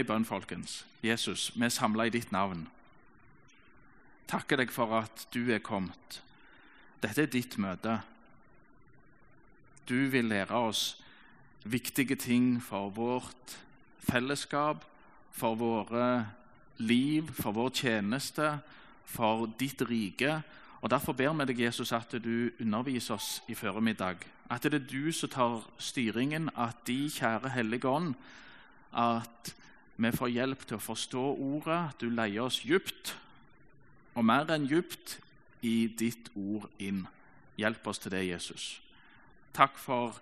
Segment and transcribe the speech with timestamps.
[0.00, 0.84] i bønn, folkens.
[1.04, 2.66] Jesus, vi er samla i ditt navn.
[4.30, 6.20] Takker deg for at du er kommet.
[7.02, 8.00] Dette er ditt møte.
[9.88, 11.00] Du vil lære oss
[11.64, 13.56] viktige ting for vårt
[14.06, 14.84] fellesskap,
[15.32, 16.26] for våre
[16.78, 18.58] liv, for vår tjeneste,
[19.04, 20.40] for ditt rike.
[20.80, 24.24] Og Derfor ber vi deg, Jesus, at du underviser oss i formiddag.
[24.50, 28.14] At det er du som tar styringen, at de kjære Hellige Ånd
[28.92, 29.54] At
[30.00, 33.14] vi får hjelp til å forstå ordet, du leier oss djupt,
[34.16, 35.18] og mer enn djupt,
[35.60, 37.02] i ditt ord inn.
[37.60, 38.80] Hjelp oss til det, Jesus.
[39.52, 40.16] Takk for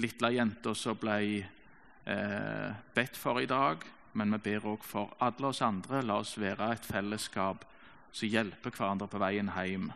[0.00, 3.84] lille jenta som ble eh, bedt for i dag,
[4.16, 6.00] men vi ber òg for alle oss andre.
[6.02, 7.66] La oss være et fellesskap
[8.12, 9.90] som hjelper hverandre på veien hjem.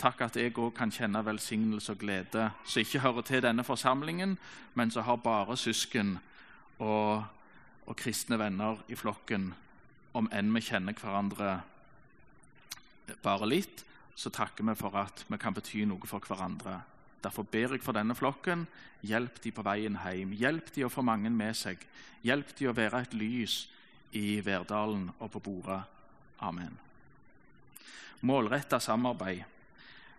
[0.00, 4.38] Takk at jeg òg kan kjenne velsignelse og glede, som ikke hører til denne forsamlingen,
[4.74, 6.16] men som har bare søsken
[6.78, 7.26] og,
[7.90, 9.50] og kristne venner i flokken.
[10.14, 11.58] Om enn vi kjenner hverandre
[13.22, 13.82] bare litt,
[14.14, 16.78] så takker vi for at vi kan bety noe for hverandre.
[17.20, 18.64] Derfor ber jeg for denne flokken.
[19.04, 20.32] Hjelp de på veien hjem.
[20.36, 21.82] Hjelp de å få mange med seg.
[22.24, 23.64] Hjelp de å være et lys
[24.16, 25.82] i Verdalen og på bordet.
[26.40, 26.72] Amen.
[28.24, 29.44] Målretta samarbeid.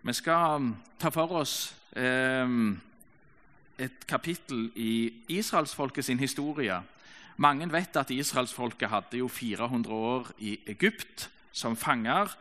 [0.02, 2.54] Vi skal um, ta for oss eh,
[3.78, 4.94] et kapittel i
[5.30, 6.80] israelsfolket sin historie.
[7.36, 12.34] Mange vet at israelsfolket hadde jo 400 år i Egypt som fanger.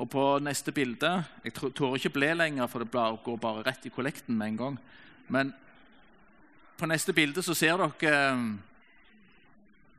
[0.00, 2.90] Og på neste bilde Jeg tør ikke ble lenger, for det
[3.24, 4.78] går bare rett i kollekten med en gang.
[5.28, 5.52] Men
[6.78, 8.44] på neste bilde så ser dere eh,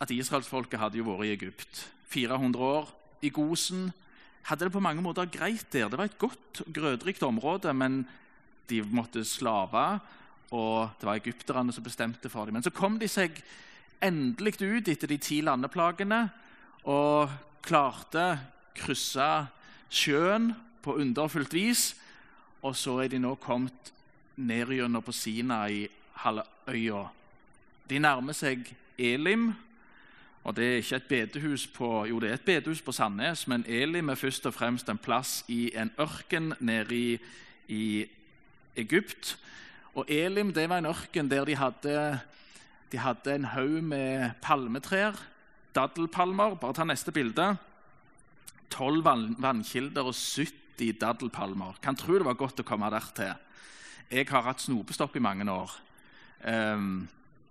[0.02, 1.86] at israelsfolket hadde jo vært i Egypt.
[2.10, 2.90] 400 år
[3.22, 3.92] i Gosen.
[4.50, 5.90] Hadde det på mange måter greit der.
[5.90, 8.02] Det var et godt, grødrikt område, men
[8.70, 10.00] de måtte slave,
[10.52, 12.58] og det var egypterne som bestemte for dem.
[12.58, 13.38] Men så kom de seg
[14.02, 16.24] endelig ut etter de ti landeplagene
[16.90, 17.32] og
[17.62, 18.26] klarte
[18.78, 19.30] krysse
[19.92, 20.52] sjøen
[20.82, 21.92] på underfullt vis.
[22.62, 23.92] Og så er de nå kommet
[24.38, 27.04] ned gjennom på Sinai-halvøya.
[27.90, 29.52] De nærmer seg Elim.
[30.44, 33.66] Og Det er ikke et bedehus på jo det er et bedehus på Sandnes, men
[33.68, 37.20] Elim er først og fremst en plass i en ørken nede i,
[37.68, 38.06] i
[38.76, 39.38] Egypt.
[39.94, 42.20] Og Elim det var en ørken der de hadde,
[42.92, 45.16] de hadde en haug med palmetrær,
[45.76, 46.58] daddelpalmer.
[46.60, 47.54] Bare ta neste bilde
[48.72, 51.80] tolv vannkilder og 70 daddelpalmer.
[51.84, 53.34] Kan tro det var godt å komme der til.
[54.12, 55.74] Jeg har hatt snopestopp i mange år,
[56.44, 57.06] um,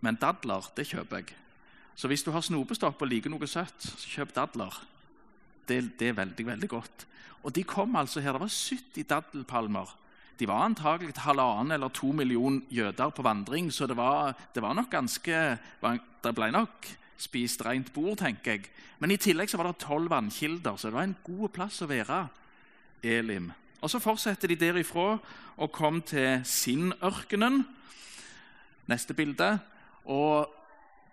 [0.04, 1.36] men dadler det kjøper jeg.
[1.96, 4.76] Så hvis du har snopestopp og liker noe søtt, så kjøp dadler.
[5.68, 7.06] Det, det, er veldig veldig godt.
[7.44, 8.36] Og de kom altså her.
[8.36, 9.92] Det var 70 daddelpalmer.
[10.40, 14.86] De var antagelig halvannen eller to millioner jøder på vandring, så det var, det var
[14.90, 15.58] ganske
[16.22, 16.88] Det ble nok
[17.20, 18.70] spist rent bord, tenker jeg.
[18.98, 22.28] Men i tillegg var det tolv vannkilder, så det var en god plass å være.
[23.02, 23.52] Elim.
[23.80, 25.18] Og Så fortsetter de derifra
[25.56, 27.64] og kom til Sin-ørkenen.
[28.88, 29.58] Neste bilde.
[30.04, 30.48] Og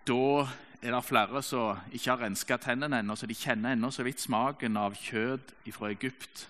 [0.08, 0.48] da
[0.82, 4.20] er det flere som ikke har renska tennene ennå, så de kjenner ennå så vidt
[4.20, 6.48] smaken av kjøtt fra Egypt.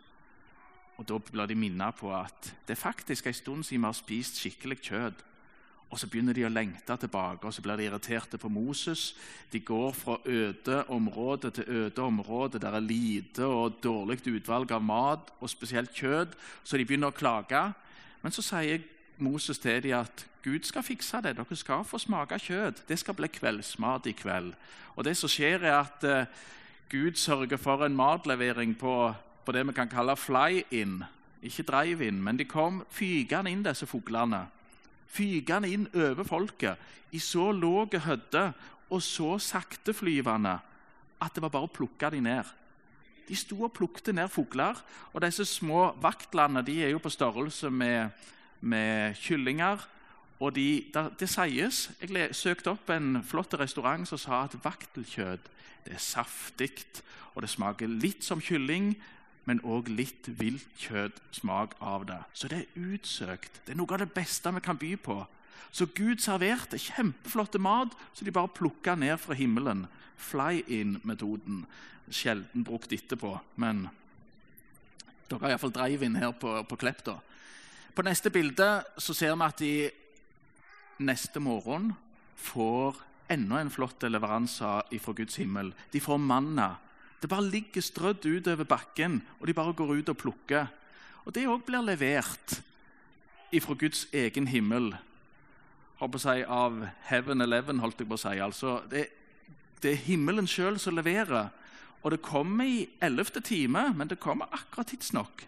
[0.99, 3.97] Og Da blir de minnet på at det er faktisk en stund siden vi har
[3.97, 5.25] spist skikkelig kjøtt.
[5.91, 9.15] Og Så begynner de å lengte tilbake, og så blir de irriterte på Moses.
[9.53, 12.59] De går fra øde område til øde område.
[12.59, 16.37] Der er lite og dårlig utvalg av mat, og spesielt kjøtt.
[16.65, 17.73] Så de begynner å klage.
[18.23, 18.85] Men så sier
[19.19, 21.37] Moses til dem at Gud skal fikse det.
[21.37, 22.85] Dere skal få smake kjøtt.
[22.89, 24.53] Det skal bli kveldsmat i kveld.
[24.97, 26.27] Og det som skjer, er at uh,
[26.91, 29.15] Gud sørger for en matlevering på,
[29.49, 31.01] på det vi kan kalle fly-in.
[31.43, 34.45] Ikke drive-in, men de kom fygende inn, disse fuglene
[35.09, 38.45] fygende inn over folket i så lav høyde
[38.89, 40.59] og så sakteflyvende
[41.19, 42.47] at det var bare å plukke dem ned.
[43.29, 44.79] De sto og plukket ned fugler.
[45.13, 48.15] Og disse små vaktlene de er jo på størrelse med,
[48.61, 49.83] med kyllinger.
[50.39, 50.87] Og de,
[51.19, 55.51] det sies Jeg søkte opp en flott restaurant som sa at vaktelkjøtt
[55.89, 56.71] er saftig,
[57.35, 58.93] og det smaker litt som kylling,
[59.49, 62.21] men òg litt viltkjøttsmak av det.
[62.37, 63.63] Så det er utsøkt.
[63.65, 65.23] Det er noe av det beste vi kan by på.
[65.73, 69.87] Så Gud serverte kjempeflotte mat så de bare plukka ned fra himmelen.
[70.21, 71.65] Fly-in-metoden.
[72.13, 73.87] Sjelden brukt etterpå, men
[75.29, 77.03] dere har iallfall drive-in her på, på Klepp.
[77.05, 77.19] da.
[77.93, 81.93] På neste bilde så ser vi at de neste morgen
[82.37, 82.97] får
[83.29, 85.75] enda en flott leveranse fra Guds himmel.
[85.93, 86.71] De får manna
[87.23, 90.67] det bare ligger strødd utover bakken, og de bare går ut og plukker.
[91.25, 92.63] Og Det òg blir levert
[93.53, 94.95] ifra Guds egen himmel.
[95.99, 98.39] Si, av Heaven Eleven, holdt jeg på å si.
[98.39, 99.09] Altså, det,
[99.83, 101.51] Det er himmelen sjøl som leverer.
[102.03, 105.45] Og det kommer i ellevte time, men det kommer akkurat tidsnok.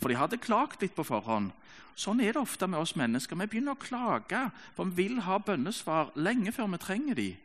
[0.00, 1.52] For de hadde klagt litt på forhånd.
[1.94, 3.36] Sånn er det ofte med oss mennesker.
[3.36, 7.36] Vi begynner å klage, for vi vil ha bønnesvar lenge før vi trenger dem.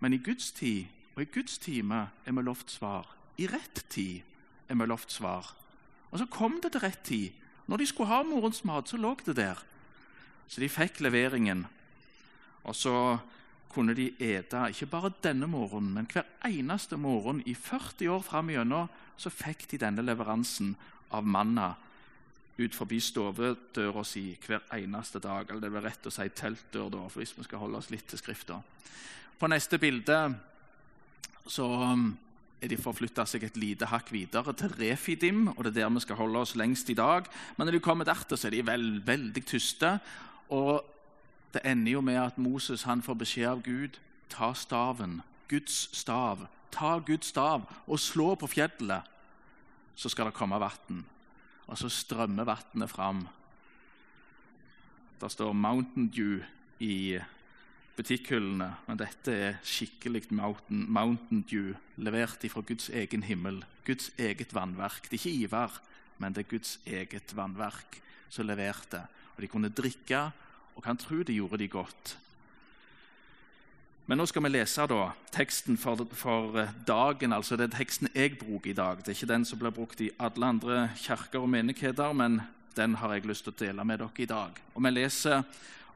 [0.00, 0.88] Men i Guds tid
[1.20, 3.04] og i Guds time er vi lovt svar.
[3.36, 4.22] I rett tid
[4.72, 5.50] er vi lovt svar.
[6.10, 7.34] Og så kom det til rett tid.
[7.68, 9.60] Når de skulle ha morens mat, så lå det der.
[10.48, 11.66] Så de fikk leveringen.
[12.64, 13.18] Og så
[13.68, 18.48] kunne de ete ikke bare denne morgenen, men hver eneste morgen i 40 år fram
[18.50, 18.88] igjennom
[19.20, 20.72] så fikk de denne leveransen
[21.12, 21.74] av manna
[22.56, 25.50] ut forbi stovedøra si hver eneste dag.
[25.50, 28.18] Eller det var rett å si teltdør, da, hvis vi skal holde oss litt til
[28.18, 28.62] Skrifta.
[29.38, 30.16] På neste bilde
[31.46, 32.10] så um,
[32.60, 36.04] er de forflytta seg et lite hakk videre til Refidim, og det er der vi
[36.04, 37.28] skal holde oss lengst i dag.
[37.56, 39.96] Men når de kommer dertil, så er de vel, veldig tyste.
[40.52, 40.84] Og
[41.54, 43.98] det ender jo med at Moses han får beskjed av Gud
[44.30, 46.46] ta staven, Guds stav.
[46.70, 49.06] Ta Guds stav og slå på fjellet,
[49.98, 51.02] så skal det komme vann.
[51.66, 53.26] Og så strømmer vannet fram.
[55.20, 56.44] Det står 'Mountain Dew'
[56.80, 57.18] i
[58.00, 63.60] butikkhyllene, men dette er skikkelig mountain, mountain Dew levert fra Guds egen himmel.
[63.84, 65.08] Guds eget vannverk.
[65.10, 65.80] Det er ikke Ivar,
[66.18, 68.00] men det er Guds eget vannverk
[68.32, 69.02] som leverte.
[69.36, 70.30] Og De kunne drikke
[70.76, 72.16] og kan tro det gjorde de godt.
[74.08, 76.56] Men nå skal vi lese da, teksten for, for,
[76.86, 77.32] dagen.
[77.32, 79.04] altså Det er teksten jeg bruker i dag.
[79.04, 82.40] Det er ikke den som blir brukt i alle andre kirker og menigheter, men
[82.74, 84.58] den har jeg lyst til å dele med dere i dag.
[84.74, 85.44] Og Vi leser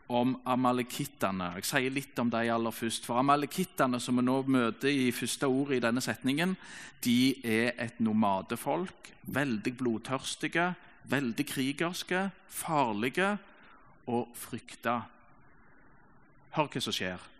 [0.08, 1.54] om amalekittene.
[1.58, 3.06] Jeg sier litt om dem aller først.
[3.08, 6.56] For amalekittene, som vi nå møter i første ordet i denne setningen,
[7.04, 9.12] de er et nomadefolk.
[9.24, 10.74] Veldig blodtørstige,
[11.08, 13.36] veldig krigerske, farlige
[14.06, 15.00] og frykta.
[16.54, 17.30] Hør hva som skjer.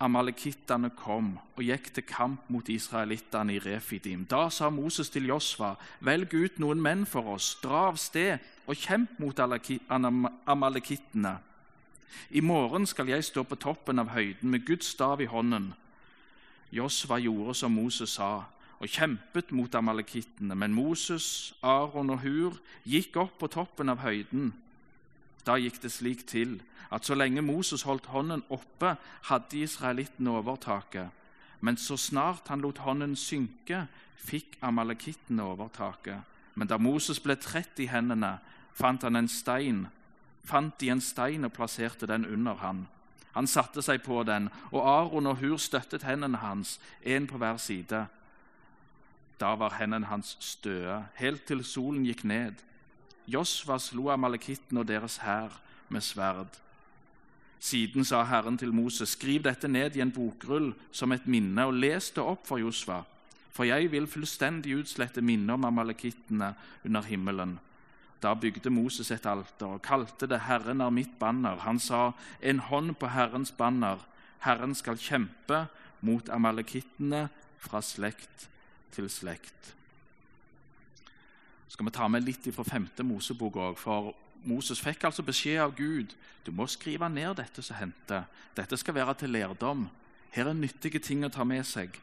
[0.00, 4.24] Amalekittene kom og gikk til kamp mot israelittene i Refidim.
[4.24, 8.80] Da sa Moses til Josva.: Velg ut noen menn for oss, dra av sted og
[8.80, 9.36] kjemp mot
[10.48, 11.36] amalekittene.
[12.30, 15.72] I morgen skal jeg stå på toppen av høyden med Guds stav i hånden.
[16.70, 18.44] Josva gjorde som Moses sa,
[18.80, 20.54] og kjempet mot amalekittene.
[20.54, 24.52] Men Moses, Aron og Hur gikk opp på toppen av høyden.
[25.44, 26.60] Da gikk det slik til
[26.90, 28.96] at så lenge Moses holdt hånden oppe,
[29.28, 31.10] hadde israelittene overtaket.
[31.60, 33.84] Men så snart han lot hånden synke,
[34.16, 36.24] fikk amalekittene overtaket.
[36.54, 38.38] Men da Moses ble trett i hendene,
[38.74, 39.86] fant han en stein,
[40.50, 42.86] fant de en stein og plasserte den under han.
[43.36, 47.60] Han satte seg på den, og Aron og Hur støttet hendene hans, én på hver
[47.62, 48.06] side.
[49.40, 52.58] Da var hendene hans støe, helt til solen gikk ned.
[53.30, 55.54] Josva slo amalekitten og deres hær
[55.88, 56.58] med sverd.
[57.60, 61.76] Siden sa Herren til Moses, skriv dette ned i en bokrull som et minne, og
[61.76, 63.02] les det opp for Josva.
[63.52, 66.54] For jeg vil fullstendig utslette minnet om amalekittene
[66.84, 67.58] under himmelen.
[68.20, 71.60] Da bygde Moses et alter og kalte det 'Herren er mitt banner'.
[71.60, 72.12] Han sa,
[72.42, 74.06] 'En hånd på Herrens banner'.
[74.40, 75.66] Herren skal kjempe
[76.00, 78.48] mot amalekittene fra slekt
[78.92, 79.74] til slekt
[81.80, 83.78] skal vi ta med litt fra femte Mosebok òg.
[83.80, 84.10] For
[84.44, 86.12] Moses fikk altså beskjed av Gud
[86.44, 88.18] du må skrive ned dette som hendte.
[88.52, 89.86] Dette skal være til lærdom.
[90.34, 91.96] Her er nyttige ting å ta med seg.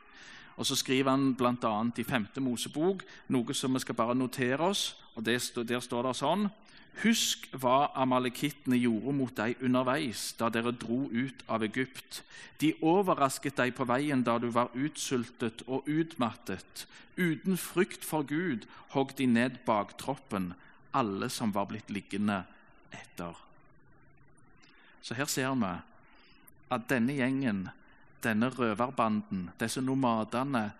[0.57, 1.73] Og Så skriver han bl.a.
[1.97, 2.27] i 5.
[2.41, 4.95] Mosebok noe som vi skal bare notere oss.
[5.15, 5.39] og Der
[5.79, 6.49] står det sånn
[7.03, 12.23] Husk hva amalekittene gjorde mot deg underveis da dere dro ut av Egypt.
[12.57, 16.87] De overrasket deg på veien da du var utsultet og utmattet.
[17.13, 20.55] Uten frykt for Gud hogg de ned baktroppen,
[20.89, 22.43] alle som var blitt liggende
[22.89, 23.37] etter.
[25.01, 25.73] Så her ser vi
[26.73, 27.67] at denne gjengen,
[28.23, 30.71] denne røverbanden, disse nomadene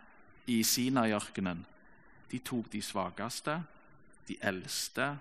[0.48, 1.66] i Sinai-ørkenen,
[2.32, 3.62] de tok de svakeste,
[4.28, 5.16] de eldste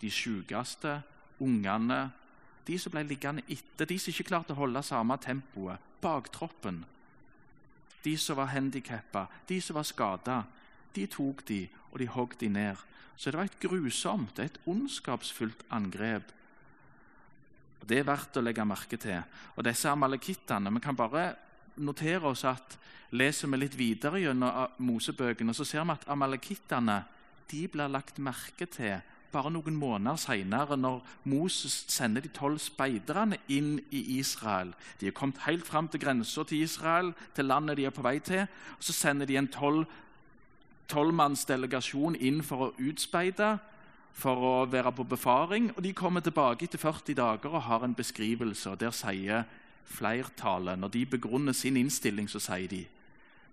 [0.00, 1.00] de sykeste,
[1.42, 2.08] ungene,
[2.66, 6.82] de som ble liggende etter, de som ikke klarte å holde samme tempoet, baktroppen.
[8.04, 10.42] De som var handikappa, de som var skada,
[10.94, 12.84] de tok de, og de hogg de ned.
[13.18, 16.30] Så det var et grusomt, et ondskapsfullt angrep.
[17.88, 19.22] Det er verdt å legge merke til.
[19.56, 21.30] Og disse amalekittene Vi kan bare
[21.78, 22.78] notere oss at
[23.10, 27.04] leser vi litt videre gjennom Mosebøkene, så ser vi at amalekittene
[27.48, 28.98] blir lagt merke til
[29.32, 34.72] bare noen måneder senere, når Moses sender de tolv speiderne inn i Israel.
[35.00, 38.18] De er kommet helt fram til grensa til Israel, til landet de er på vei
[38.24, 38.46] til.
[38.76, 39.50] og Så sender de en
[40.88, 43.58] tolvmannsdelegasjon inn for å utspeide,
[44.18, 45.70] for å være på befaring.
[45.76, 48.70] og De kommer tilbake etter 40 dager og har en beskrivelse.
[48.70, 49.44] og Der sier
[49.88, 52.84] flertallet, når de begrunner sin innstilling, så sier de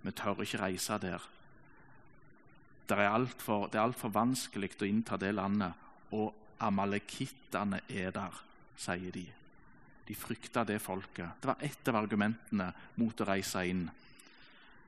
[0.05, 1.23] vi tør ikke reise der.
[2.85, 5.73] Det er altfor alt vanskelig å innta det landet,
[6.13, 8.35] og amalekittene er der,
[8.77, 9.25] sier de.
[10.05, 11.41] De frykta det folket.
[11.41, 12.69] Det var ett av argumentene
[13.01, 13.87] mot å reise inn.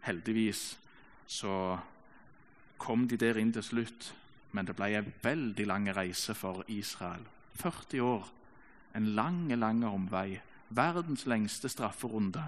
[0.06, 0.76] Heldigvis
[1.26, 1.56] så
[2.78, 4.12] kom de der inn til slutt,
[4.54, 7.26] men det ble en veldig lang reise for Israel.
[7.58, 8.30] 40 år.
[8.94, 10.38] En lang, lang omvei.
[10.70, 12.44] Verdens lengste strafferunde.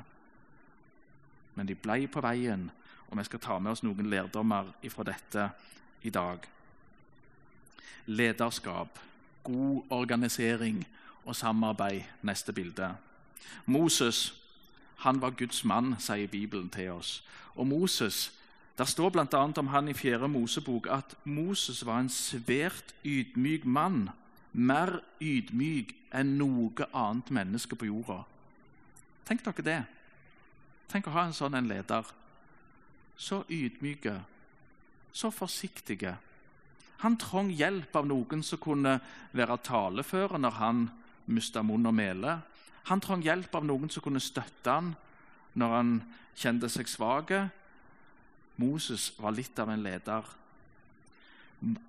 [1.55, 2.69] Men de ble på veien,
[3.09, 5.49] og vi skal ta med oss noen lærdommer fra dette
[6.03, 6.45] i dag.
[8.05, 8.99] Lederskap,
[9.43, 10.83] god organisering
[11.25, 12.01] og samarbeid.
[12.21, 12.95] Neste bilde.
[13.65, 14.33] Moses
[14.99, 17.23] han var Guds mann, sier Bibelen til oss.
[17.55, 18.35] Og Moses,
[18.79, 19.37] Der står bl.a.
[19.57, 20.27] om han i 4.
[20.27, 24.09] Mosebok at Moses var en svært ydmyk mann.
[24.53, 28.23] Mer ydmyk enn noe annet menneske på jorda.
[29.27, 29.81] Tenk dere det.
[30.89, 32.07] Tenk å ha en sånn en leder.
[33.19, 34.15] Så ydmyke,
[35.13, 36.15] så forsiktige.
[37.03, 38.97] Han trong hjelp av noen som kunne
[39.37, 40.81] være talefører når han
[41.29, 42.39] mista munn og mæle.
[42.89, 44.93] Han trong hjelp av noen som kunne støtte han
[45.59, 45.93] når han
[46.35, 47.31] kjente seg svak.
[48.59, 50.25] Moses var litt av en leder.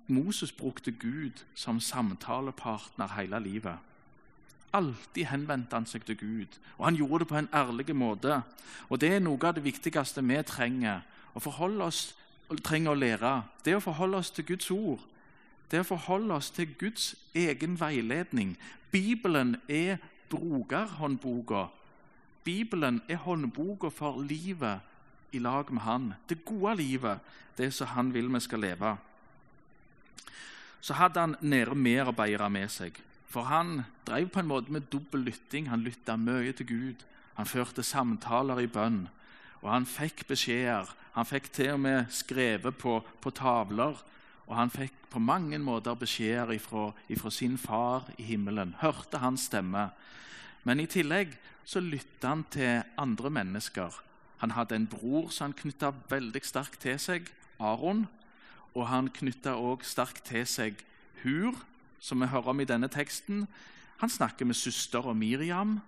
[0.07, 3.77] Moses brukte Gud som samtalepartner hele livet.
[4.73, 8.41] Alltid henvendte han seg til Gud, og han gjorde det på en ærlig måte.
[8.89, 11.01] Og Det er noe av det viktigste vi trenger
[11.35, 12.15] å forholde oss
[12.59, 13.31] trenger å lære.
[13.63, 14.99] Det å forholde oss til Guds ord.
[15.71, 18.57] Det å forholde oss til Guds egen veiledning.
[18.91, 21.69] Bibelen er brukerhåndboka.
[22.43, 24.81] Bibelen er håndboka for livet
[25.31, 26.13] i lag med Han.
[26.29, 27.19] Det gode livet,
[27.57, 28.97] det som Han vil vi skal leve.
[30.81, 32.97] Så hadde han nære medarbeidere med seg.
[33.31, 35.69] For han drev på en måte med dobbel lytting.
[35.69, 37.05] Han lytta mye til Gud.
[37.37, 39.05] Han førte samtaler i bønn.
[39.61, 40.89] Og han fikk beskjeder.
[41.15, 43.99] Han fikk til og med skrevet på, på tavler.
[44.47, 48.75] Og han fikk på mange måter beskjeder ifra sin far i himmelen.
[48.81, 49.89] Hørte hans stemme.
[50.63, 53.95] Men i tillegg så lytta han til andre mennesker.
[54.41, 57.29] Han hadde en bror som han knytta veldig sterkt til seg,
[57.61, 58.07] Aron.
[58.75, 60.85] Og han knytta òg sterkt til seg
[61.23, 61.53] Hur,
[61.99, 63.45] som vi hører om i denne teksten.
[64.01, 65.79] Han snakker med søster og Miriam.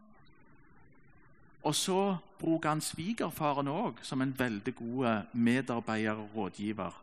[1.64, 7.00] Og så bruker han svigerfaren òg som en veldig god medarbeider og rådgiver.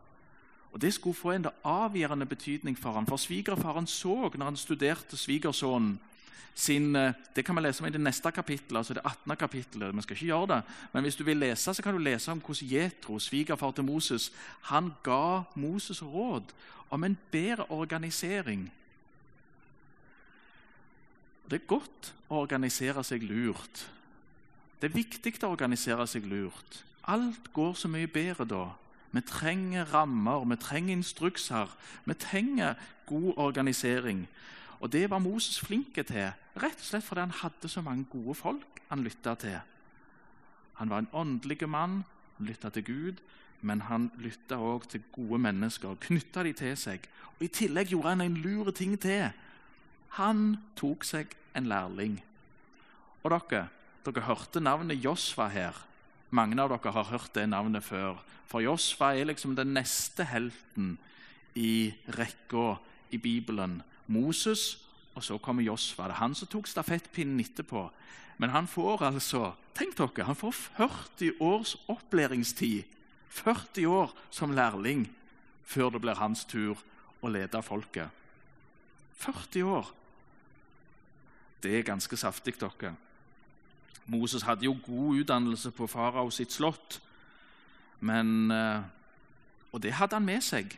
[0.71, 5.17] Og Det skulle få en avgjørende betydning for ham, for svigerfaren så, når han studerte
[5.17, 5.99] svigersønnen
[6.55, 9.35] sin eh, Det kan vi lese om i det neste kapittelet, altså det 18.
[9.37, 9.95] kapittelet.
[9.95, 10.61] Vi skal ikke gjøre det,
[10.93, 14.31] men hvis du vil lese, så kan du lese om hvordan Jetro, svigerfar til Moses,
[14.61, 16.53] han ga Moses råd
[16.89, 18.71] om en bedre organisering
[21.51, 23.83] det er godt å organisere seg lurt.
[24.79, 26.77] Det er viktig å organisere seg lurt.
[27.11, 28.63] Alt går så mye bedre da.
[29.11, 31.73] Vi trenger rammer, vi trenger instrukser,
[32.07, 34.23] vi trenger god organisering.
[34.81, 38.35] Og Det var Moses flink til, rett og slett fordi han hadde så mange gode
[38.35, 39.59] folk han lytta til.
[40.81, 42.03] Han var en åndelig mann,
[42.37, 43.21] han lytta til Gud,
[43.61, 47.05] men han lytta òg til gode mennesker, knytta de til seg.
[47.37, 49.29] Og I tillegg gjorde han en lur ting til.
[50.17, 52.17] Han tok seg en lærling.
[53.21, 53.67] Og dere,
[54.05, 55.77] dere hørte navnet Josfa her.
[56.31, 58.17] Mange av dere har hørt det navnet før.
[58.49, 60.97] For Josfa er liksom den neste helten
[61.55, 62.79] i rekka
[63.11, 63.81] i Bibelen.
[64.11, 64.77] Moses,
[65.15, 66.07] og så kommer Josfa.
[66.07, 67.87] Det er han som tok stafettpinnen etterpå.
[68.37, 72.83] Men han får altså tenk dere, han får 40 års opplæringstid.
[73.31, 75.05] 40 år som lærling
[75.63, 76.79] før det blir hans tur
[77.21, 78.09] å lede folket.
[79.21, 79.91] 40 år.
[81.61, 82.95] Det er ganske saftig, dere.
[84.09, 86.99] Moses hadde jo god utdannelse på farao sitt slott,
[87.99, 88.81] men, eh,
[89.71, 90.73] og det hadde han med seg.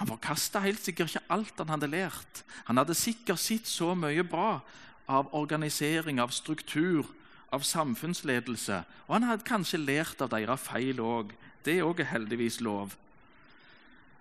[0.00, 2.42] Han forkasta helt sikkert ikke alt han hadde lært.
[2.64, 4.62] Han hadde sikkert sett så mye bra
[5.10, 7.04] av organisering, av struktur,
[7.52, 8.80] av samfunnsledelse.
[9.08, 11.34] Og han hadde kanskje lært av deres feil òg.
[11.60, 12.96] Det er òg heldigvis lov.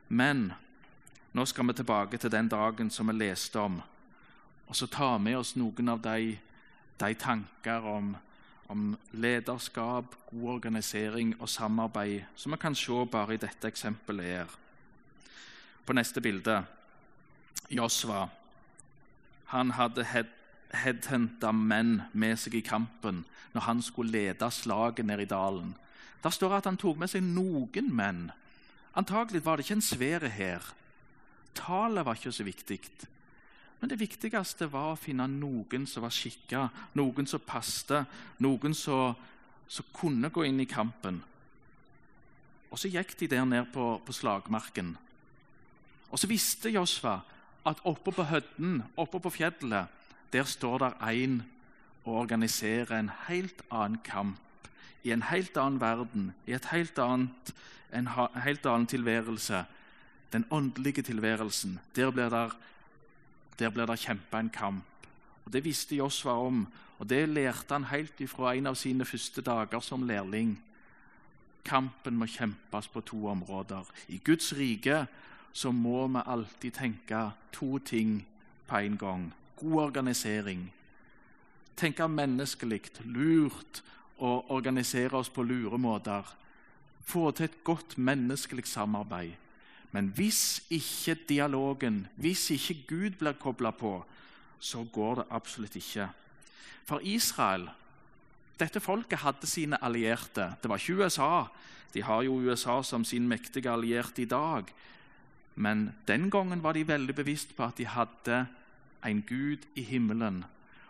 [0.09, 0.49] Men
[1.31, 3.79] nå skal vi tilbake til den dagen som vi leste om,
[4.67, 6.33] og så ta med oss noen av de,
[6.99, 8.15] de tanker om,
[8.67, 14.57] om, lederskap, god organisering og samarbeid som vi kan se bare i dette eksempelet her.
[15.89, 16.63] På neste bilde
[17.73, 18.27] Josva.
[19.49, 23.23] Han hadde headhunta menn med seg i kampen
[23.55, 25.71] når han skulle lede slaget ned i dalen.
[26.21, 28.21] Der står det at han tok med seg noen menn.
[28.93, 30.69] Antagelig var det ikke en svær hær.
[31.57, 32.79] Tallet var ikke så viktig.
[33.81, 36.67] Men det viktigste var å finne noen som var skikka,
[37.01, 38.05] noen som passte,
[38.45, 39.17] noen som,
[39.65, 41.23] som, kunne gå inn i kampen.
[42.69, 44.99] Og så gikk de der ned på, på slagmarken.
[46.11, 47.19] Og så visste Josfa
[47.65, 49.87] at oppe på høyden, oppe på fjellet,
[50.33, 51.41] der står der en
[52.05, 54.37] og organiserer en helt annen kamp.
[55.03, 57.53] I en helt annen verden, i helt annet,
[57.93, 58.07] en
[58.43, 59.65] helt annen tilværelse.
[60.33, 61.79] Den åndelige tilværelsen.
[61.95, 62.51] Der blir det
[63.59, 64.85] der blir der kjempa en kamp.
[65.45, 66.67] Og Det visste Josva om,
[66.99, 70.59] og det lærte han helt ifra en av sine første dager som lærling.
[71.65, 73.83] Kampen må kjempes på to områder.
[74.07, 75.07] I Guds rike
[75.53, 78.25] så må vi alltid tenke to ting
[78.67, 79.33] på en gang.
[79.59, 80.69] God organisering.
[81.75, 83.83] Tenke menneskelig, lurt
[84.19, 86.23] og organisere oss på lure måter.
[87.05, 89.31] Få til et godt menneskelig samarbeid.
[89.91, 94.03] Men hvis ikke dialogen, hvis ikke Gud blir kobla på,
[94.59, 96.09] så går det absolutt ikke.
[96.85, 97.69] For Israel,
[98.59, 100.53] dette folket, hadde sine allierte.
[100.61, 101.45] Det var ikke USA.
[101.93, 104.67] De har jo USA som sin mektige allierte i dag.
[105.55, 108.47] Men den gangen var de veldig bevisst på at de hadde
[109.05, 110.45] en Gud i himmelen.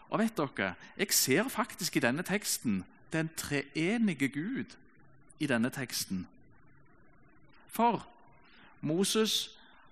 [0.10, 4.76] Og vet dere, Jeg ser faktisk i denne teksten den treenige Gud
[5.40, 6.28] i denne teksten.
[7.68, 8.06] For
[8.82, 9.50] Moses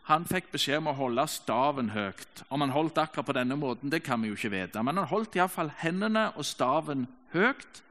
[0.08, 2.44] han fikk beskjed om å holde staven høyt.
[2.48, 4.84] Om han holdt akkurat på denne måten, det kan vi jo ikke vite.
[4.84, 7.82] Men han holdt iallfall hendene og staven høyt.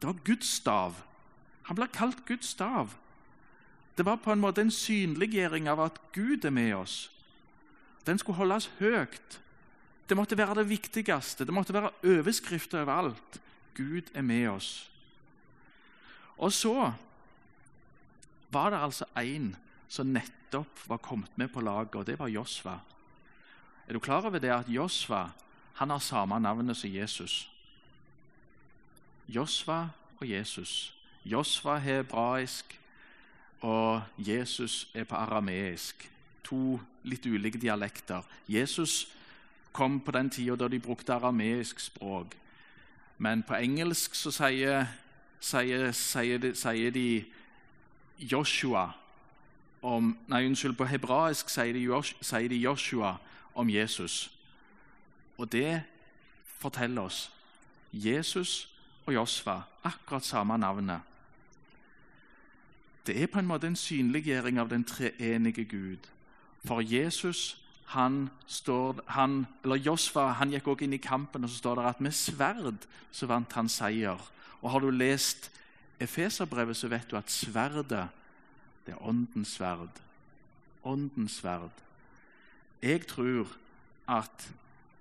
[0.00, 0.98] Det var Guds stav.
[1.64, 2.92] Han ble kalt Guds stav.
[3.96, 7.10] Det var på en måte en synliggjøring av at Gud er med oss.
[8.06, 9.40] Den skulle holdes høyt.
[10.08, 11.46] Det måtte være det viktigste.
[11.46, 13.40] Det måtte være overskrifter overalt.
[13.74, 14.90] Gud er med oss.
[16.36, 16.92] Og så
[18.50, 19.54] var det altså én
[19.88, 22.78] som nettopp var kommet med på laget, og det var Josva.
[23.88, 25.28] Er du klar over det at Josva
[25.74, 27.50] han har samme navnet som Jesus?
[29.28, 29.88] Josva
[30.20, 30.94] og Jesus.
[31.24, 32.78] Josva hebraisk,
[33.60, 36.10] og Jesus er på arameisk.
[36.44, 38.22] To litt ulike dialekter.
[38.48, 39.08] Jesus
[39.72, 42.36] kom på den tida da de brukte arameisk språk.
[43.18, 44.86] Men på engelsk så sier,
[45.40, 47.24] sier, sier, de, sier de
[48.18, 48.90] Joshua
[49.84, 51.76] om Nei, unnskyld, på hebraisk sier
[52.48, 53.16] de, Joshua
[53.54, 54.30] om Jesus.
[55.36, 55.82] Og det
[56.58, 57.30] forteller oss
[57.92, 58.68] Jesus
[59.06, 61.00] og Josva, akkurat samme navnet.
[63.06, 66.08] Det er på en måte en synliggjøring av den treenige Gud.
[66.64, 67.60] For Jesus
[67.92, 71.84] han står, han, eller Josfa han gikk også inn i kampen, og så står det
[71.90, 74.20] at med sverd så vant han seier.
[74.62, 75.50] Og Har du lest
[76.00, 78.08] Efeserbrevet, så vet du at sverdet
[78.84, 80.00] det er åndens sverd.
[80.84, 81.72] Åndens sverd.
[82.82, 83.48] Jeg tror
[84.08, 84.48] at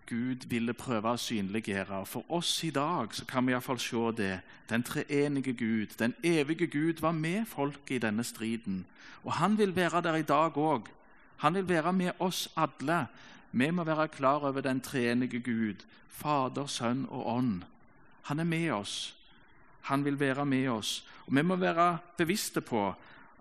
[0.10, 2.04] Gud ville prøve å synliggjøre.
[2.06, 4.34] For oss i dag så kan vi iallfall se det.
[4.70, 8.86] Den treenige Gud, den evige Gud, var med folket i denne striden.
[9.24, 10.90] Og han vil være der i dag òg.
[11.38, 13.06] Han vil være med oss alle.
[13.52, 17.64] Vi må være klar over den treenige Gud, Fader, Sønn og Ånd.
[18.24, 19.16] Han er med oss.
[19.82, 21.06] Han vil være med oss.
[21.26, 22.94] Og Vi må være bevisste på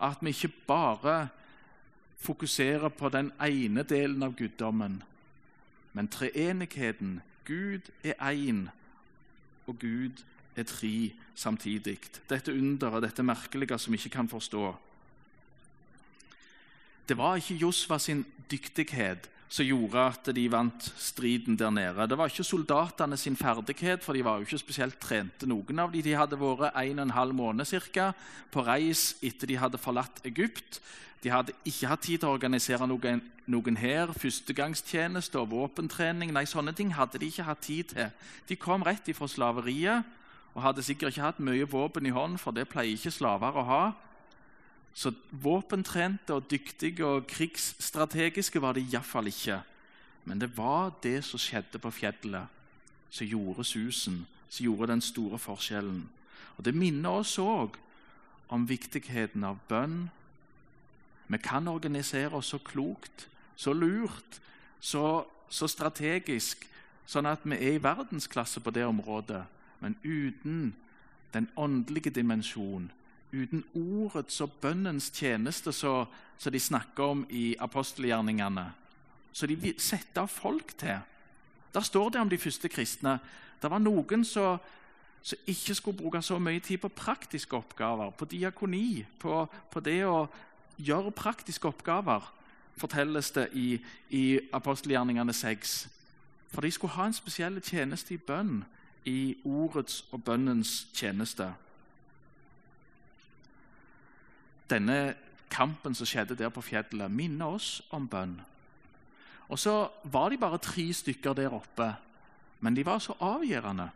[0.03, 1.29] at vi ikke bare
[2.23, 5.03] fokuserer på den ene delen av guddommen,
[5.93, 7.21] men treenigheten.
[7.45, 8.69] Gud er én,
[9.67, 10.23] og Gud
[10.57, 11.99] er tre samtidig.
[12.31, 14.77] Dette underet, dette merkelige som vi ikke kan forstå.
[17.09, 22.07] Det var ikke Josva sin dyktighet som gjorde at de vant striden der nede.
[22.09, 25.47] Det var ikke soldatene sin ferdighet, for de var jo ikke spesielt trente.
[25.47, 28.13] Noen av dem de hadde vært en og en halv måned cirka,
[28.51, 30.81] på reis etter de hadde forlatt Egypt.
[31.23, 36.33] De hadde ikke hatt tid til å organisere noen, noen her, førstegangstjeneste og våpentrening.
[36.33, 38.09] Nei, sånne ting hadde de ikke hatt tid til.
[38.49, 40.09] De kom rett ifra slaveriet
[40.57, 43.69] og hadde sikkert ikke hatt mye våpen i hånd, for det pleier ikke slaver å
[43.69, 43.85] ha.
[44.95, 49.63] Så våpentrente og dyktige og krigsstrategiske var de iallfall ikke.
[50.25, 52.47] Men det var det som skjedde på fjellet,
[53.11, 56.09] som gjorde susen, som gjorde den store forskjellen.
[56.57, 57.77] Og Det minner oss òg
[58.49, 60.11] om viktigheten av bønn.
[61.27, 64.41] Vi kan organisere oss så klokt, så lurt,
[64.81, 66.69] så, så strategisk,
[67.07, 69.43] sånn at vi er i verdensklasse på det området,
[69.81, 70.75] men uten
[71.33, 72.91] den åndelige dimensjonen
[73.33, 78.67] uten ordets og bønnens tjeneste, som de snakker om i apostelgjerningene.
[79.33, 81.01] Så de setter av folk til.
[81.73, 83.19] Der står det om de første kristne.
[83.63, 84.61] Det var noen som,
[85.23, 90.03] som ikke skulle bruke så mye tid på praktiske oppgaver, på diakoni, på, på det
[90.05, 90.27] å
[90.77, 92.23] gjøre praktiske oppgaver.
[92.77, 95.89] fortelles det i, i apostelgjerningene 6.
[96.53, 98.65] For de skulle ha en spesiell tjeneste i bønn,
[99.05, 101.53] i ordets og bønnens tjeneste.
[104.73, 105.15] Denne
[105.53, 108.39] kampen som skjedde der på fjellet, minner oss om bønn.
[109.53, 111.91] Og så var de bare tre stykker der oppe,
[112.61, 113.91] men de var så avgjørende.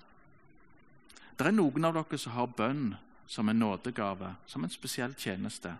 [1.38, 2.90] Det er noen av dere som har bønn
[3.26, 5.72] som en nådegave, som en spesiell tjeneste.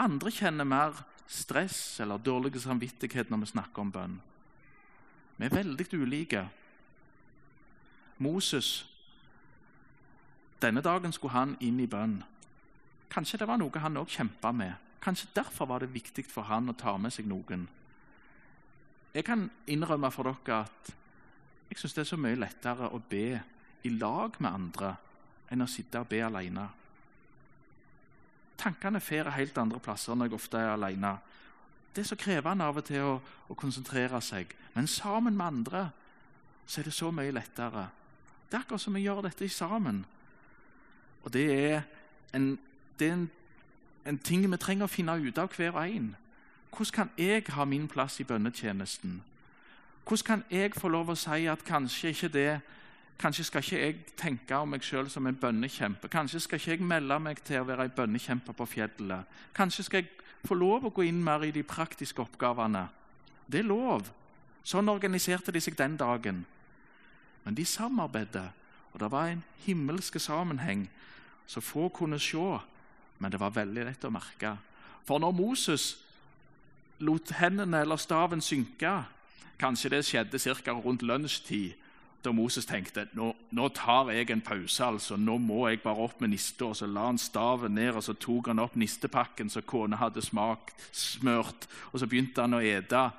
[0.00, 4.16] Andre kjenner mer stress eller dårlig samvittighet når vi snakker om bønn.
[5.36, 6.46] Vi er veldig ulike.
[8.18, 8.86] Moses
[10.62, 12.20] Denne dagen skulle han inn i bønn.
[13.12, 14.72] Kanskje det var noe han òg kjempa med.
[15.02, 17.66] Kanskje derfor var det viktig for han å ta med seg noen.
[19.12, 20.92] Jeg kan innrømme for dere at
[21.68, 23.26] jeg syns det er så mye lettere å be
[23.84, 24.94] i lag med andre
[25.52, 26.64] enn å sitte og be alene.
[28.62, 31.16] Tankene fer helt andre plasser når jeg ofte er alene.
[31.92, 33.16] Det er så krevende av og til å,
[33.52, 34.54] å konsentrere seg.
[34.72, 35.82] Men sammen med andre
[36.64, 37.88] så er det så mye lettere.
[38.48, 40.04] Det er akkurat som vi gjør dette sammen.
[41.24, 41.82] Og det er
[42.36, 42.54] en,
[42.98, 43.30] det er en,
[44.06, 46.12] en ting vi trenger å finne ut av hver og en.
[46.72, 49.22] Hvordan kan jeg ha min plass i bønnetjenesten?
[50.04, 52.60] Hvordan kan jeg få lov å si at kanskje ikke det
[53.22, 56.08] Kanskje skal ikke jeg tenke om meg sjøl som en bønnekjempe.
[56.10, 59.28] Kanskje skal ikke jeg melde meg til å være en bønnekjempe på fjellet.
[59.54, 60.08] Kanskje skal jeg
[60.42, 62.88] få lov å gå inn mer i de praktiske oppgavene.
[63.46, 64.08] Det er lov.
[64.66, 66.42] Sånn organiserte de seg den dagen.
[67.44, 68.48] Men de samarbeidet,
[68.90, 70.88] og det var en himmelske sammenheng
[71.46, 72.58] Så få kunne se.
[73.22, 74.56] Men det var veldig lett å merke.
[75.06, 75.92] For når Moses
[77.02, 79.02] lot hendene eller staven synke.
[79.60, 80.72] Kanskje det skjedde ca.
[80.72, 81.78] rundt lunsjtid,
[82.22, 84.84] da Moses tenkte nå, nå tar jeg en pause.
[84.84, 86.70] altså, Nå må jeg bare opp med nista.
[86.74, 90.74] Så la han staven ned og så tok han opp nistepakken som kona hadde smakt,
[90.92, 91.66] smørt.
[91.92, 93.10] og Så begynte han å ete.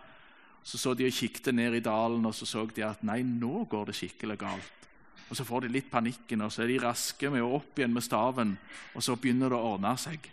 [0.64, 3.66] Så så de og kikket ned i dalen og så så de at nei, nå
[3.68, 4.88] går det skikkelig galt.
[5.34, 7.94] Og Så får de litt panikken, og så er de raske med å opp igjen
[7.94, 8.52] med staven.
[8.94, 10.28] Og så begynner det å ordne seg.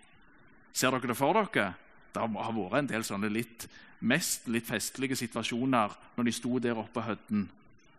[0.76, 1.70] Ser dere det for dere?
[2.12, 3.66] det har vært en del sånne litt,
[4.00, 7.48] mest litt festlige situasjoner når de sto der oppe på høtten.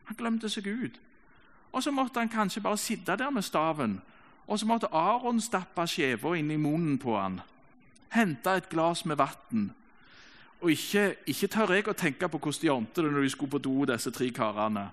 [0.10, 0.98] Han glemte seg ut.
[1.72, 4.02] Og så måtte han kanskje bare sitte der med staven.
[4.48, 7.40] Og så måtte Aron stappe skjeva inn i munnen på han.
[8.12, 9.70] Hente et glass med vann.
[10.62, 13.56] Og ikke, ikke, tør jeg å tenke på hvordan de ordnet det når de skulle
[13.56, 14.90] på do, disse tre karene.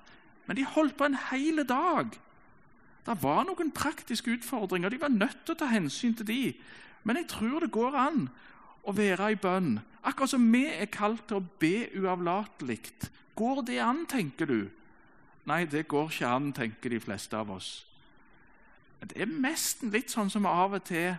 [0.48, 2.16] Men de holdt på en hel dag.
[3.06, 4.92] Det var noen praktiske utfordringer.
[4.92, 6.42] De var nødt til å ta hensyn til de.
[7.04, 8.26] Men jeg tror det går an
[8.88, 9.78] å være i bønn.
[10.02, 12.80] Akkurat som vi er kalt til å be uavlatelig.
[13.36, 14.60] Går det an, tenker du?
[15.48, 17.70] Nei, det går ikke an, tenker de fleste av oss.
[19.00, 21.12] Det er nesten litt sånn som vi av og til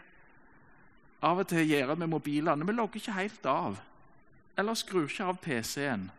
[1.22, 2.66] av og til gjør med mobilene.
[2.66, 3.80] Vi logger ikke helt av.
[4.58, 6.10] Eller skrur ikke av PC-en.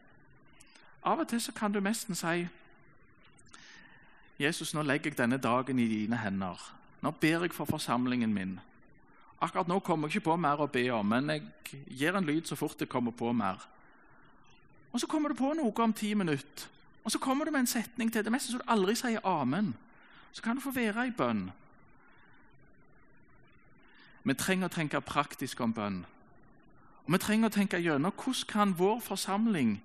[1.04, 2.48] Av og til kan du nesten si
[4.40, 6.60] Jesus, nå legger jeg denne dagen i dine hender.
[7.04, 8.54] Nå ber jeg for forsamlingen min.
[9.40, 12.48] Akkurat nå kommer jeg ikke på mer å be om, men jeg gir en lyd
[12.48, 13.60] så fort jeg kommer på mer.
[14.92, 16.66] Og Så kommer du på noe om ti minutter,
[17.04, 18.24] og så kommer du med en setning til.
[18.24, 19.74] Det meste så du aldri sier amen.
[20.32, 21.50] Så kan du få være i bønn.
[24.24, 26.04] Vi trenger å tenke praktisk om bønn.
[27.06, 29.80] Og vi trenger å tenke gjennom hvordan kan vår forsamling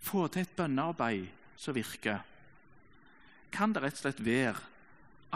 [0.00, 2.24] få til et bønnearbeid som virker.
[3.54, 4.58] Kan det rett og slett være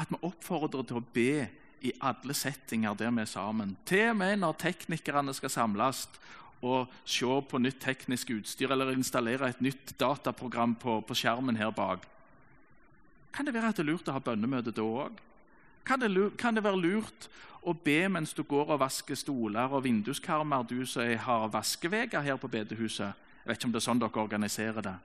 [0.01, 1.49] at vi oppfordrer til å be
[1.81, 3.75] i alle settinger der vi er sammen.
[3.89, 6.07] Til og med når teknikerne skal samles
[6.61, 11.73] og se på nytt teknisk utstyr eller installere et nytt dataprogram på, på skjermen her
[11.73, 12.05] bak.
[13.33, 15.21] Kan det være at det er lurt å ha bønnemøte da òg?
[15.87, 16.05] Kan,
[16.37, 17.31] kan, det være lurt
[17.65, 22.37] å be mens du går og vasker stoler og vinduskarmer, du som har vaskeveger her
[22.41, 23.17] på bedehuset?
[23.41, 24.97] Jeg vet ikke om det er sånn dere organiserer det.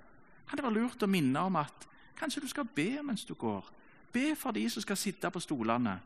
[0.49, 1.87] Kan det være lurt å minne om at
[2.19, 3.65] kanskje du skal be mens du går?
[4.13, 5.99] Be for de som skal sitte på stolene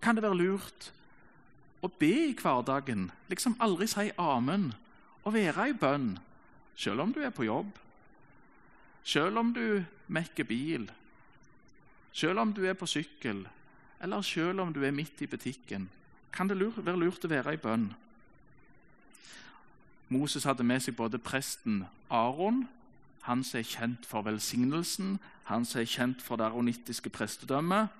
[0.00, 0.90] kan det være lurt
[1.84, 4.70] å be i hverdagen, liksom aldri si amen,
[5.24, 6.14] og være i bønn,
[6.76, 7.70] selv om du er på jobb,
[9.04, 10.88] selv om du mekker bil,
[12.12, 13.46] selv om du er på sykkel,
[14.00, 15.88] eller selv om du er midt i butikken.
[16.32, 17.90] Kan det være lurt å være i bønn?
[20.10, 22.64] Moses hadde med seg både presten Aron,
[23.30, 27.92] han som er kjent for velsignelsen, han som er kjent for det aronittiske prestedømmet,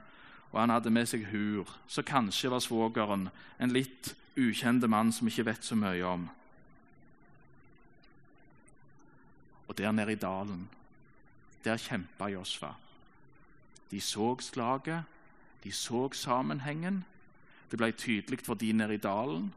[0.51, 3.29] og han hadde med seg Hur, så kanskje var svogeren
[3.63, 6.27] en litt ukjente mann som ikke vet så mye om.
[9.71, 10.67] Og der nede i dalen,
[11.63, 12.73] der kjempa Josfa.
[13.91, 15.05] De så slaget,
[15.63, 17.05] de så sammenhengen.
[17.71, 19.53] Det ble tydelig for de nede i dalen.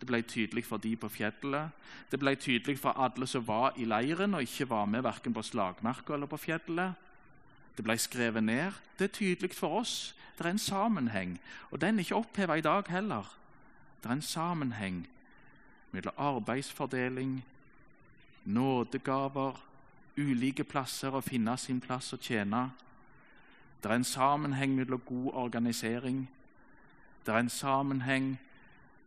[0.00, 1.70] Det ble tydelig for de på fjellet.
[2.10, 5.42] Det ble tydelig for alle som var i leiren og ikke var med verken på
[5.44, 6.96] slagmarka eller på fjellet.
[7.76, 8.72] Det ble skrevet ned.
[8.98, 10.14] Det er tydelig for oss.
[10.38, 13.26] Det er en sammenheng, og den er ikke oppheva i dag heller.
[14.02, 15.08] Det er en sammenheng
[15.92, 17.44] mellom arbeidsfordeling,
[18.44, 19.60] nådegaver,
[20.16, 22.70] ulike plasser å finne sin plass og tjene.
[23.82, 26.28] Det er en sammenheng mellom god organisering.
[27.26, 28.38] Det er en sammenheng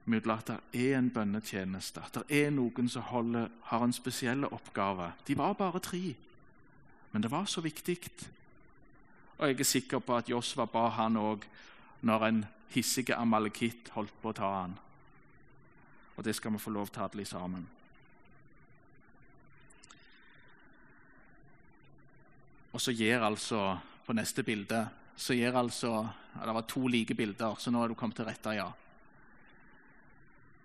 [0.06, 4.46] mellom at det er en bønnetjeneste, at det er noen som holder, har en spesiell
[4.46, 5.12] oppgave.
[5.28, 6.16] De var bare tre,
[7.12, 7.98] men det var så viktig.
[9.38, 11.46] Og jeg er sikker på at Josva ba han òg
[12.02, 14.76] når en hissig amalekitt holdt på å ta han.
[16.18, 17.64] Og det skal vi få lov til alle sammen.
[22.74, 24.82] Og så gir altså på neste bilde
[25.16, 28.50] så gir altså, Det var to like bilder, så nå er du kommet til rette,
[28.58, 28.72] ja.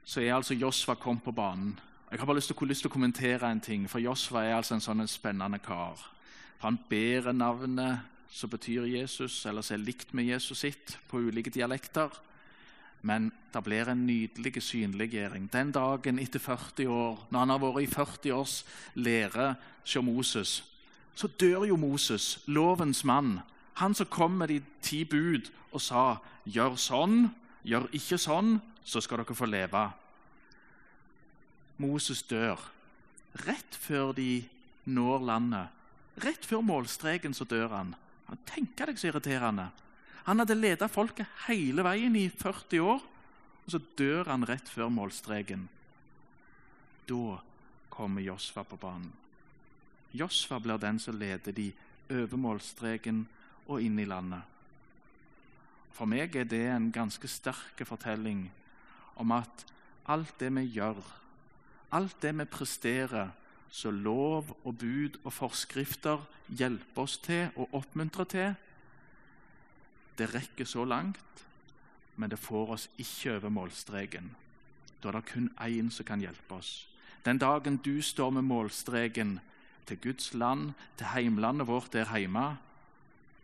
[0.09, 1.81] Så er altså Josva kommet på banen.
[2.11, 4.79] Jeg har bare lyst til, lyst til, å kommentere en ting, for Josva er altså
[4.79, 6.01] en sånn spennende kar.
[6.63, 11.53] Han bærer navnet som betyr Jesus, eller som er likt med Jesus sitt, på ulike
[11.53, 12.09] dialekter.
[13.05, 15.51] Men det blir en nydelig synliggjøring.
[15.53, 18.57] Den dagen etter 40 år, når han har vært i 40 års
[18.95, 19.51] lære
[19.83, 20.55] hos Moses,
[21.15, 23.43] så dør jo Moses, lovens mann.
[23.83, 26.17] Han som kom med de ti bud og sa
[26.47, 27.29] 'gjør sånn,
[27.63, 29.91] gjør ikke sånn, så skal dere få leve'.
[31.79, 32.59] Moses dør
[33.47, 34.45] rett før de
[34.89, 35.69] når landet.
[36.25, 37.95] Rett før målstreken så dør han.
[38.49, 39.69] Tenk deg så irriterende.
[40.27, 43.05] Han hadde ledet folket hele veien i 40 år,
[43.65, 45.69] og så dør han rett før målstreken.
[47.09, 47.39] Da
[47.89, 49.13] kommer Josfa på banen.
[50.13, 51.71] Josfa blir den som leder de
[52.11, 53.27] over målstreken
[53.69, 54.43] og inn i landet.
[55.93, 58.47] For meg er det en ganske sterk fortelling
[59.19, 59.65] om at
[60.09, 61.01] alt det vi gjør,
[61.93, 63.31] alt det vi presterer,
[63.71, 68.55] så lov og bud og forskrifter hjelper oss til og oppmuntrer til,
[70.19, 71.45] det rekker så langt,
[72.17, 74.33] men det får oss ikke over målstreken.
[75.03, 76.89] Da er det kun én som kan hjelpe oss.
[77.25, 79.39] Den dagen du står med målstreken
[79.87, 82.57] til Guds land, til heimlandet vårt der hjemme,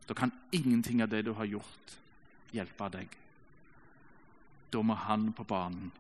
[0.09, 1.99] da kan ingenting av det du har gjort,
[2.53, 3.09] hjelpe deg.
[4.75, 5.93] Da må han på banen.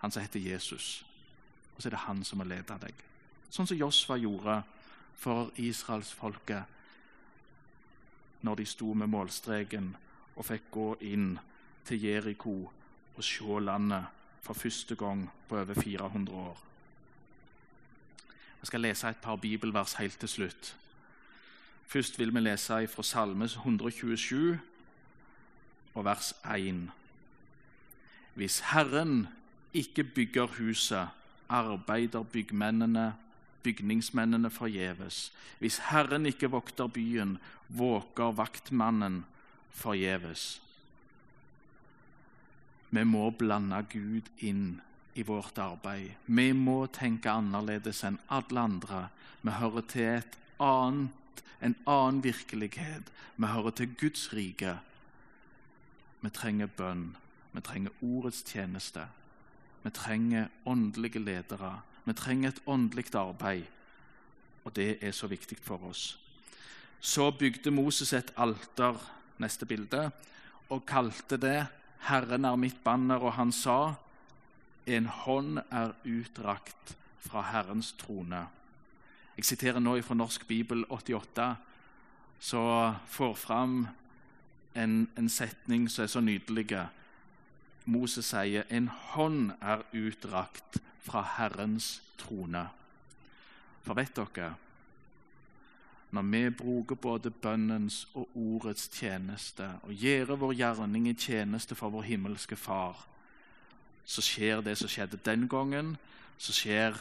[0.00, 1.04] Han som heter Jesus.
[1.76, 2.94] Og så er det han som må lede deg.
[3.52, 4.62] Sånn som Josfa gjorde
[5.20, 6.64] for israelsfolket
[8.44, 9.92] når de sto med målstreken
[10.34, 11.38] og fikk gå inn
[11.86, 12.54] til Jeriko
[13.14, 14.04] og se landet
[14.44, 16.58] for første gang på over 400 år.
[18.60, 20.76] Jeg skal lese et par bibelvers helt til slutt.
[21.86, 24.58] Først vil vi lese fra Salme 127
[25.94, 26.90] og vers 1.
[28.34, 29.28] Hvis Herren
[29.74, 31.08] ikke bygger huset,
[31.48, 33.14] arbeider byggmennene,
[33.62, 35.32] bygningsmennene forgjeves.
[35.58, 39.24] Hvis Herren ikke vokter byen, våker vaktmannen
[39.70, 40.60] forgjeves.
[42.90, 44.80] Vi må blande Gud inn
[45.14, 46.10] i vårt arbeid.
[46.26, 49.00] Vi må tenke annerledes enn alle andre.
[49.42, 53.10] Vi hører til et annet, en annen virkelighet.
[53.36, 54.76] Vi hører til Guds rike.
[56.24, 57.10] Vi trenger bønn.
[57.52, 59.02] Vi trenger ordets tjeneste.
[59.82, 61.82] Vi trenger åndelige ledere.
[62.04, 63.66] Vi trenger et åndelig arbeid.
[64.64, 66.18] Og det er så viktig for oss.
[67.00, 68.96] Så bygde Moses et alter,
[69.38, 70.10] neste bilde,
[70.70, 71.66] og kalte det
[72.08, 73.94] 'Herren er mitt banner', og han sa
[74.86, 78.46] en hånd er utdrakt fra Herrens trone.
[79.36, 81.56] Jeg siterer nå fra Norsk bibel 88,
[82.40, 83.88] så får fram
[84.74, 86.66] en, en setning som er så nydelig.
[87.84, 92.66] Moses sier en hånd er utdrakt fra Herrens trone.
[93.84, 94.54] For vet dere
[96.14, 101.90] når vi bruker både bønnens og ordets tjeneste og gjør vår gjerning i tjeneste for
[101.90, 103.00] vår himmelske Far,
[104.06, 105.96] så skjer det som skjedde den gangen,
[106.38, 106.94] som skjer,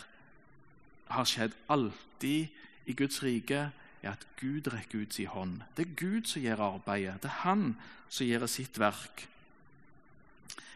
[1.14, 2.50] har skjedd alltid
[2.90, 3.68] i Guds rike,
[4.04, 5.62] er at Gud rekker ut sin hånd.
[5.78, 7.24] Det er Gud som gjør arbeidet.
[7.24, 7.78] Det er Han
[8.10, 9.28] som gjør sitt verk.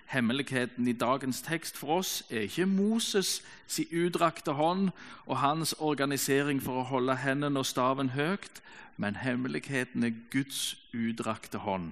[0.07, 4.89] Hemmeligheten i dagens tekst for oss er ikke Moses' sin utdrakte hånd
[5.25, 8.61] og hans organisering for å holde hendene og staven høyt,
[8.97, 11.91] men hemmeligheten er Guds utdrakte hånd.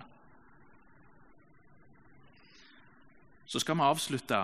[3.45, 4.39] Så skal vi avslutte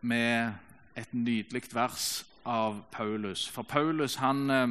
[0.00, 0.52] med
[0.96, 3.48] et nydelig vers av Paulus.
[3.48, 4.68] For Paulus han eh,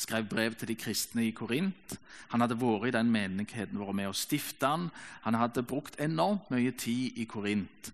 [0.00, 1.96] skrev brev til de kristne i Korint.
[2.32, 4.88] Han hadde vært i den menigheten, vært med å stifte den.
[5.26, 7.92] Han hadde brukt enormt mye tid i Korint.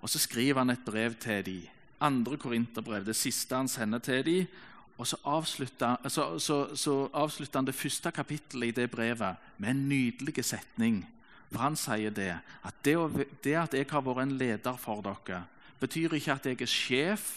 [0.00, 1.66] Og så skriver han et brev til dem.
[2.00, 4.46] Andre korinterbrev, det siste han sender til dem.
[4.98, 9.70] Og så avslutter, så, så, så avslutter, han det første kapittelet i det brevet med
[9.70, 11.04] en nydelig setning.
[11.50, 12.32] For han sier det
[12.66, 12.96] at det,
[13.44, 15.44] det at jeg har vært en leder for dere,
[15.78, 17.28] betyr ikke at jeg er sjef,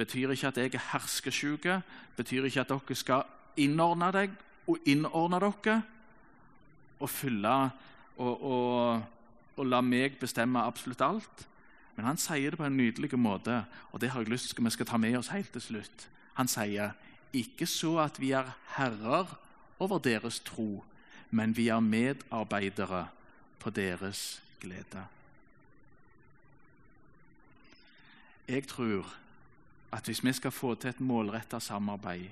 [0.00, 1.80] betyr ikke at jeg er herskesjuke,
[2.16, 3.28] betyr ikke at dere skal
[3.60, 4.34] innordne deg
[4.70, 5.80] og innordne dere
[7.00, 7.54] og fylle
[8.20, 9.02] og, og,
[9.56, 11.46] og la meg bestemme absolutt alt.
[11.96, 14.72] Men han sier det på en nydelig måte, og det har jeg lyst til vi
[14.72, 16.06] skal ta med oss helt til slutt.
[16.38, 16.94] Han sier
[17.36, 19.36] ikke så at vi er herrer
[19.80, 20.82] over deres tro,
[21.30, 23.06] men vi er medarbeidere
[23.60, 25.04] på deres glede.
[28.48, 29.06] Jeg tror
[29.92, 32.28] at hvis vi skal få til et målrettet samarbeid,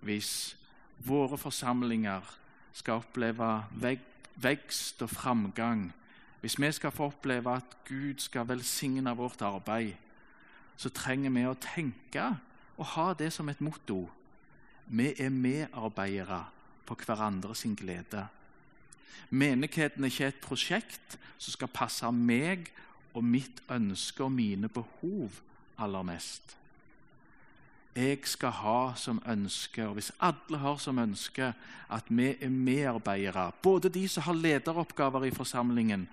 [0.00, 0.56] hvis
[0.98, 2.22] våre forsamlinger
[2.72, 3.64] skal oppleve
[4.34, 5.92] vekst og framgang,
[6.40, 9.92] hvis vi skal få oppleve at Gud skal velsigne vårt arbeid,
[10.76, 12.24] så trenger vi å tenke
[12.76, 14.08] og ha det som et motto.
[14.86, 16.44] Vi er medarbeidere
[16.86, 18.26] på hverandre sin glede.
[19.30, 22.72] Menigheten er ikke et prosjekt som skal passe meg
[23.14, 25.38] og mitt ønske og mine behov
[25.78, 26.56] aller mest.
[27.96, 31.52] Jeg skal ha som ønske, og hvis alle har som ønske
[31.92, 36.08] at vi er medarbeidere, både de som har lederoppgaver i forsamlingen,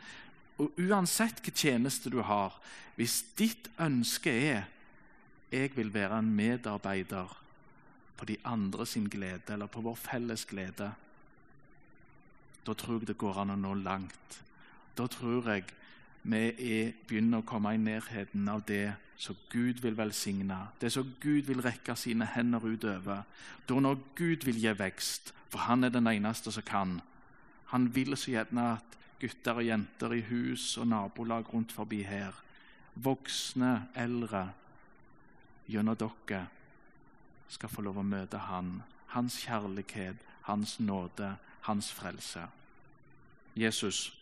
[0.59, 2.59] og uansett hvilken tjeneste du har
[2.99, 4.65] Hvis ditt ønske er
[5.51, 7.31] jeg vil være en medarbeider
[8.17, 10.91] på de andre sin glede, eller på vår felles glede,
[12.67, 14.41] da tror jeg det går an å nå langt.
[14.97, 15.63] Da tror jeg
[16.23, 21.07] vi er, begynner å komme i nærheten av det som Gud vil velsigne, det som
[21.21, 23.25] Gud vil rekke sine hender utover.
[23.67, 26.99] Da når Gud vil gi vekst, for han er den eneste som kan.
[27.73, 32.35] Han vil så gjerne at gutter og jenter i hus og nabolag rundt forbi her,
[32.95, 34.47] voksne, eldre,
[35.69, 36.45] gjennom dere
[37.49, 38.81] skal få lov å møte Han,
[39.13, 42.45] Hans kjærlighet, Hans nåde, Hans frelse.
[43.57, 44.18] Jesus,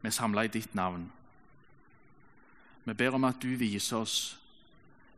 [0.00, 1.12] vi er samla i ditt navn.
[2.84, 4.38] Vi ber om at du viser oss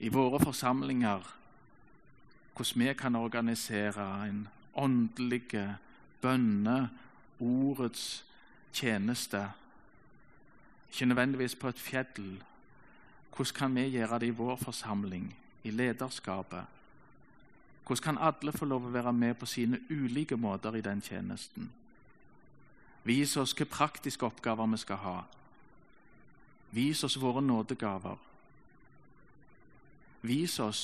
[0.01, 1.37] i våre forsamlinger
[2.57, 5.43] hvordan vi kan organisere en åndelig
[6.21, 6.91] bønne,
[7.41, 8.25] ordets
[8.73, 9.51] tjeneste.
[10.93, 12.43] Ikke nødvendigvis på et fjell.
[13.37, 16.65] Hvordan kan vi gjøre det i vår forsamling, i lederskapet?
[17.87, 21.71] Hvordan kan alle få lov å være med på sine ulike måter i den tjenesten?
[23.05, 25.17] Vis oss hvilke praktiske oppgaver vi skal ha.
[26.71, 28.19] Vis oss våre nådegaver.
[30.23, 30.83] Vis oss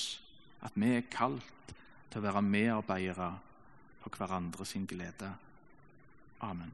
[0.64, 1.74] at vi er kalt
[2.10, 3.30] til å være medarbeidere
[4.00, 5.34] for hverandre sin glede.
[6.40, 6.72] Amen.